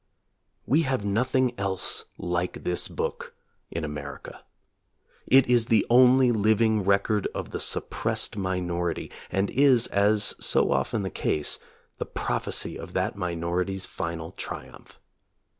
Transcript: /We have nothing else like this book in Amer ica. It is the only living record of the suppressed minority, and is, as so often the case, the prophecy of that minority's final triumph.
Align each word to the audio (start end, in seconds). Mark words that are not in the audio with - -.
/We 0.67 0.81
have 0.85 1.05
nothing 1.05 1.53
else 1.59 2.05
like 2.17 2.63
this 2.63 2.87
book 2.87 3.35
in 3.69 3.83
Amer 3.85 4.17
ica. 4.23 4.39
It 5.27 5.45
is 5.45 5.67
the 5.67 5.85
only 5.91 6.31
living 6.31 6.83
record 6.83 7.27
of 7.35 7.51
the 7.51 7.59
suppressed 7.59 8.35
minority, 8.35 9.11
and 9.29 9.51
is, 9.51 9.85
as 9.85 10.33
so 10.39 10.71
often 10.71 11.03
the 11.03 11.11
case, 11.11 11.59
the 11.99 12.05
prophecy 12.07 12.79
of 12.79 12.93
that 12.93 13.15
minority's 13.15 13.85
final 13.85 14.31
triumph. 14.31 14.99